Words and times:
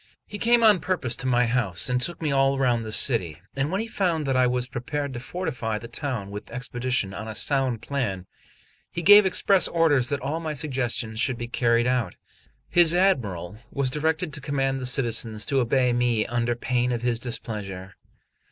He 0.25 0.39
came 0.39 0.63
on 0.63 0.79
purpose 0.79 1.15
to 1.17 1.27
my 1.27 1.45
house, 1.45 1.87
and 1.87 2.01
took 2.01 2.23
me 2.23 2.31
all 2.31 2.57
round 2.57 2.83
the 2.83 2.91
city; 2.91 3.39
and 3.55 3.69
when 3.71 3.81
he 3.81 3.85
found 3.87 4.25
that 4.25 4.35
I 4.35 4.47
was 4.47 4.65
prepared 4.67 5.13
to 5.13 5.19
fortify 5.19 5.77
the 5.77 5.87
town 5.87 6.31
with 6.31 6.49
expedition 6.49 7.13
on 7.13 7.27
a 7.27 7.35
sound 7.35 7.83
plan, 7.83 8.25
he 8.89 9.03
gave 9.03 9.27
express 9.27 9.67
orders 9.67 10.09
that 10.09 10.19
all 10.19 10.39
my 10.39 10.55
suggestions 10.55 11.19
should 11.19 11.37
be 11.37 11.47
carried 11.47 11.85
out. 11.85 12.15
His 12.67 12.95
Admiral 12.95 13.59
was 13.69 13.91
directed 13.91 14.33
to 14.33 14.41
command 14.41 14.79
the 14.79 14.87
citizens 14.87 15.45
to 15.45 15.59
obey 15.59 15.93
me 15.93 16.25
under 16.25 16.55
pain 16.55 16.91
of 16.91 17.03
his 17.03 17.19
displeasure. 17.19 17.93